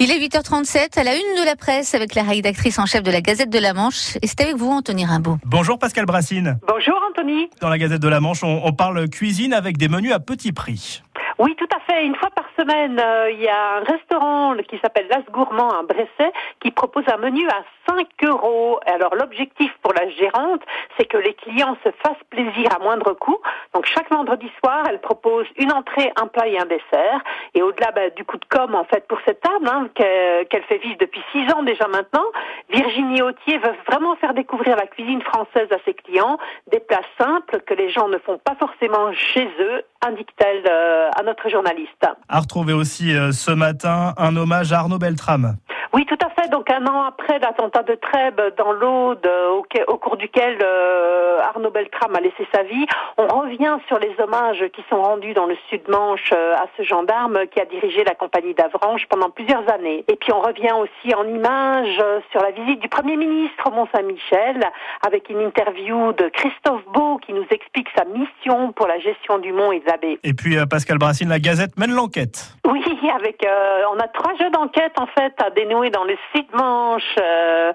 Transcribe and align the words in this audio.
Il 0.00 0.12
est 0.12 0.20
8h37 0.20 0.96
à 0.96 1.02
la 1.02 1.16
une 1.16 1.40
de 1.40 1.44
la 1.44 1.56
presse 1.56 1.92
avec 1.92 2.14
la 2.14 2.22
rédactrice 2.22 2.78
en 2.78 2.86
chef 2.86 3.02
de 3.02 3.10
la 3.10 3.20
Gazette 3.20 3.50
de 3.50 3.58
la 3.58 3.74
Manche. 3.74 4.14
Et 4.22 4.28
c'est 4.28 4.40
avec 4.42 4.54
vous, 4.54 4.70
Anthony 4.70 5.04
Rimbaud. 5.04 5.38
Bonjour 5.44 5.76
Pascal 5.76 6.06
Brassine. 6.06 6.60
Bonjour 6.68 6.94
Anthony. 7.10 7.50
Dans 7.60 7.68
la 7.68 7.78
Gazette 7.78 8.00
de 8.00 8.08
la 8.08 8.20
Manche, 8.20 8.44
on, 8.44 8.60
on 8.64 8.72
parle 8.72 9.08
cuisine 9.08 9.52
avec 9.52 9.76
des 9.76 9.88
menus 9.88 10.12
à 10.12 10.20
petit 10.20 10.52
prix. 10.52 11.02
Oui, 11.40 11.52
tout 11.58 11.68
à 11.76 11.80
fait. 11.80 12.06
Une 12.06 12.14
fois 12.14 12.30
par 12.30 12.37
euh, 12.70 13.30
il 13.32 13.40
y 13.40 13.48
a 13.48 13.76
un 13.76 13.84
restaurant 13.84 14.54
qui 14.68 14.78
s'appelle 14.78 15.06
Las 15.08 15.24
Gourmand 15.30 15.70
à 15.70 15.82
Bresset 15.82 16.32
qui 16.60 16.70
propose 16.70 17.04
un 17.08 17.16
menu 17.16 17.46
à 17.48 17.62
5 17.88 18.06
euros. 18.24 18.78
Alors 18.86 19.14
l'objectif 19.14 19.72
pour 19.82 19.92
la 19.94 20.08
gérante, 20.10 20.62
c'est 20.96 21.06
que 21.06 21.16
les 21.16 21.34
clients 21.34 21.76
se 21.84 21.90
fassent 22.02 22.24
plaisir 22.30 22.68
à 22.76 22.82
moindre 22.82 23.14
coût. 23.14 23.38
Donc 23.74 23.86
chaque 23.86 24.10
vendredi 24.10 24.50
soir, 24.62 24.84
elle 24.88 25.00
propose 25.00 25.46
une 25.56 25.72
entrée, 25.72 26.12
un 26.16 26.26
plat 26.26 26.46
et 26.46 26.58
un 26.58 26.66
dessert. 26.66 27.22
Et 27.54 27.62
au-delà 27.62 27.90
bah, 27.92 28.10
du 28.10 28.24
coup 28.24 28.36
de 28.36 28.44
com 28.48 28.74
en 28.74 28.84
fait 28.84 29.06
pour 29.08 29.18
cette 29.24 29.40
table 29.40 29.68
hein, 29.68 29.88
qu'elle 29.94 30.62
fait 30.64 30.78
vivre 30.78 30.98
depuis 31.00 31.22
6 31.32 31.52
ans 31.52 31.62
déjà 31.62 31.88
maintenant, 31.88 32.26
Virginie 32.70 33.22
Autier 33.22 33.58
veut 33.58 33.74
vraiment 33.86 34.14
faire 34.16 34.34
découvrir 34.34 34.76
la 34.76 34.86
cuisine 34.86 35.22
française 35.22 35.68
à 35.70 35.78
ses 35.86 35.94
clients, 35.94 36.38
des 36.70 36.80
plats 36.80 37.00
simples 37.18 37.62
que 37.66 37.72
les 37.72 37.90
gens 37.90 38.08
ne 38.08 38.18
font 38.18 38.38
pas 38.38 38.56
forcément 38.56 39.12
chez 39.12 39.46
eux, 39.60 39.82
indique-t-elle 40.06 40.64
euh, 40.68 41.10
à 41.16 41.22
notre 41.22 41.48
journaliste. 41.48 42.06
À 42.28 42.40
retrouver 42.40 42.74
aussi 42.74 43.16
euh, 43.16 43.32
ce 43.32 43.50
matin 43.50 44.12
un 44.18 44.36
hommage 44.36 44.72
à 44.72 44.80
Arnaud 44.80 44.98
Beltrame. 44.98 45.56
Oui, 45.92 46.06
tout 46.06 46.18
à 46.24 46.30
fait. 46.30 46.48
Donc 46.50 46.70
un 46.70 46.86
an 46.86 47.02
après 47.02 47.38
l'attentat 47.38 47.82
de 47.82 47.94
Trèbes 47.94 48.40
dans 48.56 48.72
l'Aude, 48.72 49.28
au, 49.52 49.66
au, 49.88 49.96
cours 49.96 50.16
duquel 50.16 50.58
euh, 50.62 51.38
Arnaud 51.40 51.70
Beltrame 51.70 52.14
a 52.14 52.20
laissé 52.20 52.46
sa 52.52 52.62
vie, 52.62 52.86
on 53.16 53.26
revient 53.26 53.78
sur 53.88 53.98
les 53.98 54.14
hommages 54.18 54.64
qui 54.72 54.84
sont 54.88 55.02
rendus 55.02 55.34
dans 55.34 55.46
le 55.46 55.56
Sud-Manche 55.68 56.32
euh, 56.32 56.54
à 56.54 56.66
ce 56.76 56.82
gendarme 56.82 57.46
qui 57.50 57.60
a 57.60 57.64
dirigé 57.64 58.04
la 58.04 58.14
compagnie 58.14 58.54
d'Avranches 58.54 59.06
pendant 59.08 59.30
plusieurs 59.30 59.68
années. 59.72 60.04
Et 60.08 60.16
puis 60.16 60.32
on 60.32 60.40
revient 60.40 60.72
aussi 60.72 61.14
en 61.14 61.26
images 61.26 62.02
sur 62.30 62.40
la 62.40 62.50
visite 62.52 62.80
du 62.80 62.88
Premier 62.88 63.16
ministre 63.16 63.64
au 63.66 63.70
Mont-Saint-Michel 63.70 64.60
avec 65.06 65.28
une 65.28 65.40
interview 65.40 66.12
de 66.12 66.28
Christophe 66.28 66.84
Beau 66.92 67.18
qui 67.18 67.32
nous 67.32 67.46
explique 67.50 67.88
sa 67.96 68.04
mission 68.04 68.72
pour 68.72 68.86
la 68.86 68.98
gestion 68.98 69.38
du 69.38 69.52
Mont 69.52 69.72
et 69.72 69.80
de. 69.80 69.88
Et 70.22 70.34
puis 70.34 70.58
euh, 70.58 70.66
Pascal 70.66 70.98
Brassine, 70.98 71.28
la 71.28 71.38
Gazette 71.38 71.76
mène 71.78 71.92
l'enquête. 71.92 72.54
Oui, 72.66 72.82
avec 73.14 73.44
euh, 73.44 73.82
on 73.92 73.98
a 73.98 74.08
trois 74.08 74.34
jeux 74.36 74.50
d'enquête 74.50 74.92
en 74.98 75.06
fait 75.06 75.34
à 75.42 75.50
dénouer 75.78 75.90
dans 75.90 76.04
le 76.04 76.16
Sud-Manche 76.34 77.02
euh, 77.20 77.72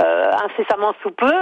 euh, 0.00 0.30
incessamment 0.44 0.94
sous 1.02 1.10
peu. 1.10 1.32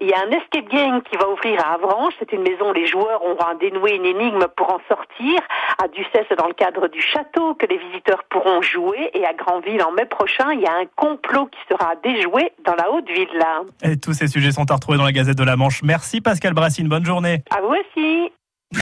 Il 0.00 0.08
y 0.08 0.12
a 0.12 0.18
un 0.20 0.30
escape 0.30 0.68
game 0.68 1.02
qui 1.02 1.16
va 1.16 1.28
ouvrir 1.28 1.60
à 1.60 1.74
Avranches. 1.74 2.14
C'est 2.18 2.32
une 2.32 2.42
maison 2.42 2.70
où 2.70 2.72
les 2.72 2.86
joueurs 2.86 3.24
auront 3.24 3.44
à 3.44 3.54
dénouer 3.54 3.94
une 3.94 4.04
énigme 4.04 4.46
pour 4.56 4.72
en 4.72 4.80
sortir. 4.88 5.40
À 5.82 5.88
Ducès, 5.88 6.26
c'est 6.28 6.38
dans 6.38 6.46
le 6.46 6.54
cadre 6.54 6.88
du 6.88 7.00
château 7.00 7.54
que 7.54 7.66
les 7.66 7.78
visiteurs 7.78 8.24
pourront 8.30 8.62
jouer. 8.62 9.10
Et 9.14 9.24
à 9.24 9.32
Granville, 9.32 9.82
en 9.82 9.92
mai 9.92 10.06
prochain, 10.06 10.52
il 10.52 10.60
y 10.60 10.66
a 10.66 10.72
un 10.72 10.86
complot 10.96 11.46
qui 11.46 11.58
sera 11.68 11.94
déjoué 12.02 12.52
dans 12.64 12.74
la 12.74 12.90
haute 12.90 13.08
ville. 13.08 13.28
Là. 13.34 13.62
Et 13.82 13.96
tous 13.96 14.12
ces 14.12 14.28
sujets 14.28 14.52
sont 14.52 14.70
à 14.70 14.74
retrouver 14.74 14.98
dans 14.98 15.04
la 15.04 15.12
Gazette 15.12 15.38
de 15.38 15.44
la 15.44 15.56
Manche. 15.56 15.82
Merci 15.82 16.20
Pascal 16.20 16.54
Brassine, 16.54 16.88
bonne 16.88 17.04
journée. 17.04 17.42
À 17.50 17.60
vous 17.60 17.74
aussi. 17.74 18.23